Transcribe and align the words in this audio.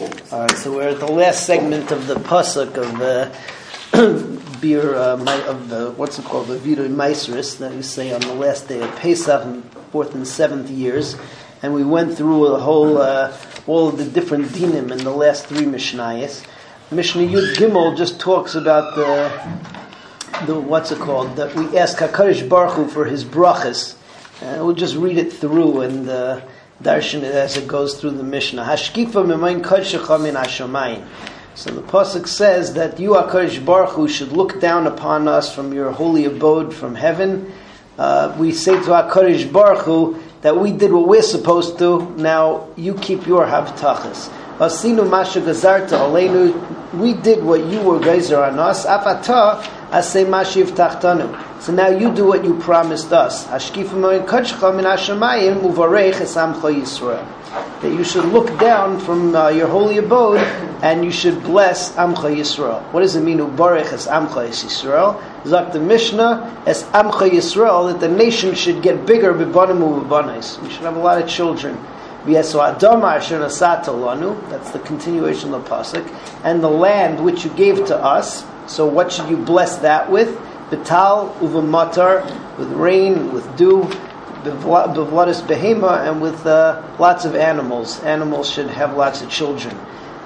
All 0.00 0.08
right, 0.40 0.56
so 0.56 0.72
we're 0.72 0.88
at 0.88 0.98
the 0.98 1.12
last 1.12 1.44
segment 1.44 1.90
of 1.90 2.06
the 2.06 2.14
pasuk 2.14 2.74
of 2.78 2.98
the 2.98 4.56
beer 4.62 4.94
uh, 4.94 5.18
of 5.46 5.68
the 5.68 5.90
what's 5.90 6.18
it 6.18 6.24
called 6.24 6.46
the 6.46 6.56
Vidui 6.56 6.88
Maisris 6.88 7.58
that 7.58 7.74
we 7.74 7.82
say 7.82 8.10
on 8.10 8.22
the 8.22 8.32
last 8.32 8.66
day 8.66 8.80
of 8.80 8.96
Pesach, 8.96 9.44
in 9.44 9.60
fourth 9.92 10.14
and 10.14 10.26
seventh 10.26 10.70
years, 10.70 11.16
and 11.60 11.74
we 11.74 11.84
went 11.84 12.16
through 12.16 12.46
a 12.46 12.58
whole 12.58 12.96
uh, 12.96 13.36
all 13.66 13.90
the 13.90 14.06
different 14.06 14.46
dinim 14.46 14.90
in 14.90 15.04
the 15.04 15.10
last 15.10 15.44
three 15.44 15.66
Mishnayos. 15.66 16.46
Mishnah 16.90 17.24
Yud 17.24 17.56
Gimel 17.56 17.94
just 17.94 18.18
talks 18.18 18.54
about 18.54 18.96
the 18.96 20.46
the 20.46 20.58
what's 20.58 20.92
it 20.92 20.98
called 20.98 21.36
that 21.36 21.54
we 21.54 21.76
ask 21.76 21.98
Hakadosh 21.98 22.48
Baruch 22.48 22.72
Hu 22.72 22.88
for 22.88 23.04
his 23.04 23.22
brachas. 23.22 23.96
Uh, 24.40 24.64
we'll 24.64 24.72
just 24.72 24.96
read 24.96 25.18
it 25.18 25.30
through 25.30 25.82
and 25.82 26.08
uh, 26.08 26.40
darshan 26.82 27.22
as 27.22 27.56
it 27.56 27.68
goes 27.68 28.00
through 28.00 28.12
the 28.12 28.22
Mishnah. 28.22 28.64
Hashkifa 28.64 29.24
mimayin 29.24 29.62
kodshecha 29.62 30.22
min 30.22 30.34
hashamayim. 30.34 31.06
So 31.54 31.70
the 31.70 31.82
pasuk 31.82 32.26
says 32.26 32.74
that 32.74 32.98
you 32.98 33.10
Hakadosh 33.10 33.64
Baruch 33.64 33.90
Hu 33.90 34.08
should 34.08 34.32
look 34.32 34.60
down 34.60 34.86
upon 34.86 35.28
us 35.28 35.54
from 35.54 35.72
your 35.72 35.90
holy 35.90 36.24
abode 36.24 36.72
from 36.72 36.94
heaven. 36.94 37.52
Uh, 37.98 38.34
we 38.38 38.52
say 38.52 38.72
to 38.72 38.90
Hakadosh 38.90 39.52
Baruch 39.52 39.84
Hu 39.84 40.22
that 40.40 40.56
we 40.56 40.72
did 40.72 40.92
what 40.92 41.06
we're 41.06 41.22
supposed 41.22 41.78
to. 41.78 42.08
Now 42.16 42.68
you 42.76 42.94
keep 42.94 43.26
your 43.26 43.44
havtachas. 43.44 44.30
Asinu 44.58 45.08
masha 45.08 45.40
gazarta 45.40 45.98
aleinu. 45.98 46.94
We 46.94 47.14
did 47.14 47.42
what 47.44 47.64
you 47.66 47.80
were 47.82 48.00
geyser 48.00 48.42
on 48.42 48.58
us. 48.58 48.86
Afata 48.86 49.62
asay 49.90 50.24
mashiv 50.26 50.70
tachtanu. 50.70 51.28
So 51.60 51.72
now 51.72 51.88
you 51.88 52.14
do 52.14 52.24
what 52.26 52.42
you 52.44 52.58
promised 52.58 53.12
us. 53.12 53.44
That 53.44 53.76
you 57.82 58.04
should 58.04 58.24
look 58.26 58.58
down 58.58 58.98
from 59.00 59.34
uh, 59.34 59.48
your 59.50 59.68
holy 59.68 59.98
abode 59.98 60.38
and 60.82 61.04
you 61.04 61.10
should 61.10 61.42
bless 61.42 61.92
Amcha 61.92 62.34
Yisrael. 62.34 62.82
What 62.92 63.00
does 63.00 63.16
it 63.16 63.22
mean 63.22 63.38
uvarech 63.38 63.92
es 63.92 64.06
Amcha 64.06 64.48
Yisrael? 64.48 65.20
Zak 65.46 65.72
the 65.72 65.80
Mishnah 65.80 66.62
as 66.66 66.84
Amcha 66.84 67.28
Yisrael 67.28 67.92
that 67.92 68.00
the 68.00 68.08
nation 68.08 68.54
should 68.54 68.82
get 68.82 69.04
bigger. 69.04 69.32
We 69.32 69.44
should 69.44 69.54
have 69.54 70.96
a 70.96 71.00
lot 71.00 71.20
of 71.20 71.28
children. 71.28 71.76
That's 72.26 72.52
the 72.52 72.68
continuation 74.84 75.54
of 75.54 75.64
the 75.64 75.70
pasuk, 75.70 76.20
and 76.44 76.62
the 76.62 76.68
land 76.68 77.24
which 77.24 77.44
you 77.44 77.50
gave 77.50 77.86
to 77.86 77.96
us. 77.96 78.44
So, 78.66 78.86
what 78.86 79.10
should 79.10 79.30
you 79.30 79.36
bless 79.36 79.78
that 79.78 80.10
with? 80.10 80.36
Betal 80.70 81.34
uvamatar, 81.38 82.58
with 82.58 82.70
rain, 82.72 83.32
with 83.32 83.56
dew, 83.56 83.84
bevladis 84.44 85.42
behema, 85.42 86.08
and 86.08 86.20
with 86.20 86.46
uh, 86.46 86.82
lots 86.98 87.24
of 87.24 87.34
animals. 87.34 88.00
Animals 88.00 88.50
should 88.50 88.68
have 88.68 88.96
lots 88.96 89.22
of 89.22 89.30
children. 89.30 89.76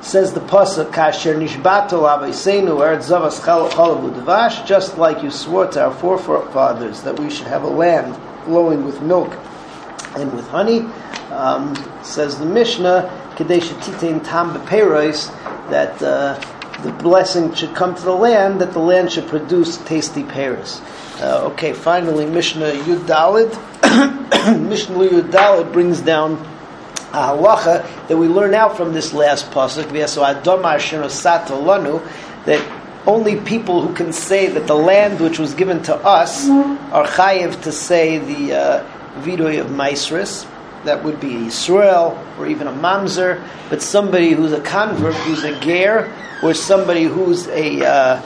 Says 0.00 0.32
the 0.32 0.40
pasuk, 0.40 0.92
"Kasher 0.92 1.34
nishbato 1.34 2.08
abayseinu 2.08 2.78
eretz 2.78 3.10
zavas 3.10 3.40
chalav 3.40 4.10
udvash," 4.10 4.64
just 4.64 4.96
like 4.96 5.22
you 5.22 5.30
swore 5.30 5.66
to 5.66 5.84
our 5.84 5.92
forefathers 5.92 7.02
that 7.02 7.18
we 7.18 7.28
should 7.28 7.48
have 7.48 7.64
a 7.64 7.68
land 7.68 8.16
flowing 8.44 8.86
with 8.86 9.02
milk 9.02 9.36
and 10.16 10.32
with 10.32 10.48
honey. 10.48 10.86
Um, 11.30 11.76
says 12.02 12.38
the 12.38 12.46
Mishnah, 12.46 13.34
Kadesh 13.36 13.68
Titain 13.68 14.24
Tam 14.24 14.52
Beperois, 14.52 15.28
that 15.70 16.02
uh, 16.02 16.38
the 16.82 16.92
blessing 16.92 17.54
should 17.54 17.74
come 17.74 17.94
to 17.94 18.02
the 18.02 18.14
land, 18.14 18.60
that 18.60 18.72
the 18.72 18.80
land 18.80 19.12
should 19.12 19.28
produce 19.28 19.76
tasty 19.78 20.24
pears. 20.24 20.80
Uh, 21.20 21.50
okay, 21.52 21.72
finally, 21.72 22.26
Mishnah 22.26 22.72
Yud 22.72 23.06
Dalid. 23.06 23.50
Mishnah 24.68 24.96
Yud 24.96 25.30
Dalid 25.30 25.72
brings 25.72 26.00
down 26.00 26.32
a 27.12 27.34
halacha 27.34 28.08
that 28.08 28.16
we 28.16 28.28
learn 28.28 28.54
out 28.54 28.76
from 28.76 28.92
this 28.92 29.12
last 29.12 29.50
pasuk. 29.50 29.90
That 32.46 32.80
only 33.06 33.36
people 33.40 33.86
who 33.86 33.94
can 33.94 34.12
say 34.12 34.46
that 34.48 34.66
the 34.66 34.74
land 34.74 35.20
which 35.20 35.38
was 35.38 35.54
given 35.54 35.82
to 35.84 35.94
us 35.94 36.48
are 36.48 37.06
chayiv 37.06 37.62
to 37.62 37.72
say 37.72 38.18
the 38.18 38.54
uh, 38.54 38.84
vidoy 39.20 39.60
of 39.60 39.68
Maisris. 39.68 40.46
That 40.84 41.04
would 41.04 41.20
be 41.20 41.46
Israel 41.46 42.22
or 42.38 42.46
even 42.46 42.66
a 42.66 42.72
mamzer, 42.72 43.46
but 43.68 43.82
somebody 43.82 44.30
who's 44.30 44.52
a 44.52 44.60
convert, 44.60 45.14
who's 45.14 45.44
a 45.44 45.58
ger, 45.60 46.12
or 46.42 46.54
somebody 46.54 47.04
who's 47.04 47.48
a 47.48 47.86
uh, 47.86 48.22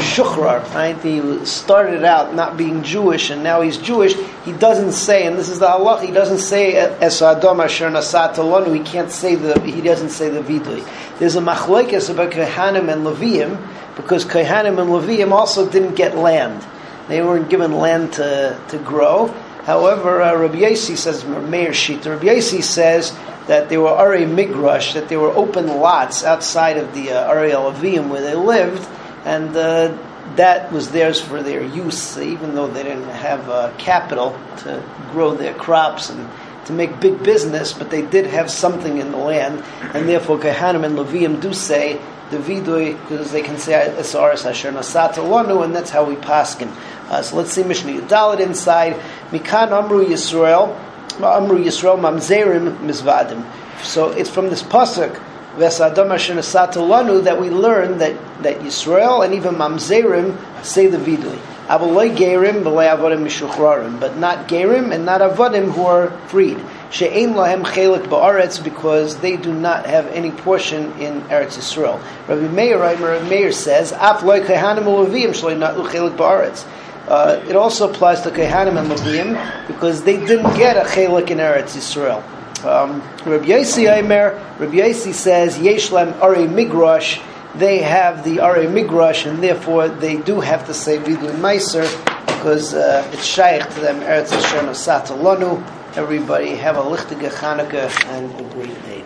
shuchrar, 0.00 0.62
right? 0.74 0.96
He 1.02 1.44
started 1.44 2.04
out 2.04 2.34
not 2.34 2.56
being 2.56 2.82
Jewish 2.82 3.30
and 3.30 3.42
now 3.42 3.60
he's 3.60 3.76
Jewish. 3.76 4.14
He 4.44 4.52
doesn't 4.52 4.92
say, 4.92 5.26
and 5.26 5.36
this 5.36 5.48
is 5.48 5.58
the 5.58 5.66
halach. 5.66 6.02
He 6.04 6.12
doesn't 6.12 6.38
say 6.38 6.74
es 6.76 7.22
adam 7.22 7.60
asher 7.60 7.90
nasat 7.90 8.74
He 8.74 8.82
can't 8.82 9.10
say 9.10 9.34
the. 9.34 9.60
He 9.60 9.80
doesn't 9.80 10.10
say 10.10 10.28
the 10.28 10.40
vidui. 10.40 10.86
There's 11.18 11.36
a 11.36 11.40
machlekes 11.40 12.10
about 12.10 12.32
Kehanim 12.32 12.92
and 12.92 13.06
Leviim 13.06 13.96
because 13.96 14.24
Kehanim 14.24 14.78
and 14.80 14.90
Leviim 14.90 15.32
also 15.32 15.68
didn't 15.68 15.94
get 15.94 16.16
land. 16.16 16.64
They 17.08 17.22
weren't 17.22 17.48
given 17.48 17.72
land 17.72 18.14
to, 18.14 18.60
to 18.68 18.78
grow. 18.78 19.34
However, 19.66 20.22
uh, 20.22 20.36
Rabbi 20.36 20.60
Yossi 20.60 20.96
says, 20.96 21.24
Meir 21.24 21.70
Shita, 21.70 22.06
Rabbi 22.06 22.26
Yossi 22.26 22.62
says 22.62 23.12
that 23.48 23.68
there 23.68 23.80
were 23.80 23.88
Are 23.88 24.16
Migrash, 24.16 24.94
that 24.94 25.08
there 25.08 25.18
were 25.18 25.30
open 25.30 25.66
lots 25.66 26.22
outside 26.22 26.76
of 26.76 26.94
the 26.94 27.10
uh, 27.10 27.34
Levim 27.34 28.08
where 28.08 28.22
they 28.22 28.36
lived, 28.36 28.88
and 29.24 29.56
uh, 29.56 29.98
that 30.36 30.70
was 30.70 30.92
theirs 30.92 31.20
for 31.20 31.42
their 31.42 31.64
use, 31.64 32.16
even 32.16 32.54
though 32.54 32.68
they 32.68 32.84
didn't 32.84 33.08
have 33.08 33.48
uh, 33.48 33.72
capital 33.76 34.38
to 34.58 34.80
grow 35.10 35.34
their 35.34 35.54
crops 35.54 36.10
and 36.10 36.30
to 36.66 36.72
make 36.72 37.00
big 37.00 37.20
business, 37.24 37.72
but 37.72 37.90
they 37.90 38.02
did 38.02 38.26
have 38.26 38.48
something 38.48 38.98
in 38.98 39.10
the 39.10 39.16
land, 39.16 39.64
and 39.94 40.08
therefore 40.08 40.38
Kehanim 40.38 40.84
and 40.84 40.96
Leviim 40.96 41.40
do 41.40 41.52
say 41.52 42.00
the 42.30 42.38
vidui 42.38 43.00
because 43.02 43.30
they 43.30 43.42
can 43.42 43.56
say 43.56 43.72
esaris 43.98 44.44
asher 44.44 44.72
nasata 44.72 45.64
and 45.64 45.74
that's 45.74 45.90
how 45.90 46.04
we 46.04 46.16
paskin. 46.16 46.68
Uh, 47.08 47.22
so 47.22 47.36
let's 47.36 47.52
see 47.52 47.62
Mishnah 47.62 47.92
Yudalit 47.92 48.40
inside. 48.40 48.94
Mikan 49.30 49.70
Amru 49.70 50.04
Yisrael, 50.04 50.74
Amru 51.20 51.62
Yisrael 51.62 51.98
Mamzerim 51.98 52.76
Mizvadim. 52.78 53.44
So 53.82 54.10
it's 54.10 54.30
from 54.30 54.50
this 54.50 54.62
pasuk 54.62 55.20
Vesadam 55.56 57.24
that 57.24 57.40
we 57.40 57.48
learn 57.48 57.98
that 57.98 58.42
that 58.42 58.58
Yisrael 58.60 59.24
and 59.24 59.34
even 59.34 59.54
Mamzerim 59.54 60.36
say 60.62 60.86
the 60.86 60.98
vidui. 60.98 61.38
Avaloi 61.66 62.14
gerim 62.14 62.62
b'lei 62.62 62.94
avodim 62.94 63.24
mishuchrarim, 63.24 63.98
but 63.98 64.16
not 64.16 64.46
gerim 64.46 64.94
and 64.94 65.04
not 65.06 65.20
avodim 65.20 65.72
who 65.72 65.84
are 65.86 66.10
freed. 66.28 66.58
She'ein 66.90 67.32
lahem 67.34 67.64
chelik 67.64 68.04
ba'aretz 68.04 68.62
because 68.62 69.16
they 69.16 69.36
do 69.36 69.52
not 69.52 69.86
have 69.86 70.06
any 70.08 70.30
portion 70.30 70.92
in 71.00 71.22
Eretz 71.22 71.56
Yisrael. 71.58 72.00
Rabbi 72.28 72.48
Meir, 72.48 72.78
Rabbi 72.78 73.28
Meir 73.28 73.50
says, 73.50 73.92
Af 73.92 74.22
loy 74.22 74.42
kehanim 74.42 74.84
u'levim 74.84 75.30
shloi 75.30 75.58
not 75.58 75.74
chelik 75.74 76.16
ba'aretz. 76.16 76.64
Uh, 77.08 77.40
it 77.48 77.54
also 77.54 77.88
applies 77.90 78.20
to 78.22 78.30
Kehanim 78.30 78.78
and 78.78 78.90
Levim 78.90 79.66
because 79.68 80.02
they 80.02 80.16
didn't 80.16 80.56
get 80.56 80.76
a 80.76 80.80
chelik 80.80 81.30
in 81.30 81.38
Eretz 81.38 81.76
Yisrael. 81.76 82.22
Um, 82.64 83.00
Rabbi 83.24 83.46
Yossi 83.46 83.88
Aimer, 83.88 84.32
Rabbi 84.58 84.78
Yossi 84.78 85.14
says, 85.14 85.56
Yeshlem 85.56 86.20
Are 86.20 86.34
Migrash, 86.34 87.22
they 87.54 87.78
have 87.78 88.24
the 88.24 88.40
Are 88.40 88.56
Migrash, 88.56 89.24
and 89.30 89.40
therefore 89.40 89.88
they 89.88 90.16
do 90.16 90.40
have 90.40 90.66
to 90.66 90.74
say 90.74 90.98
Vidu 90.98 91.30
Meiser 91.36 91.86
because 92.26 92.74
uh, 92.74 93.08
it's 93.12 93.26
shayach 93.26 93.72
to 93.74 93.80
them, 93.80 94.00
Eretz 94.00 94.30
Hashem 94.30 94.66
Sata 94.70 95.16
Lanu. 95.16 95.64
Everybody 95.96 96.56
have 96.56 96.76
a 96.76 96.82
lichtige 96.82 97.30
Chanukah 97.30 98.04
and 98.06 98.40
a 98.40 98.54
great 98.54 98.82
day. 98.82 99.04